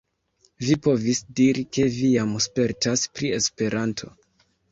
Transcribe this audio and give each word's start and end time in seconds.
Vi 0.67 0.75
povis 0.87 1.19
diri 1.39 1.65
ke 1.77 1.85
vi 1.97 2.09
jam 2.15 2.33
spertas 2.47 3.05
pri 3.19 3.31
Esperanto. 3.41 4.13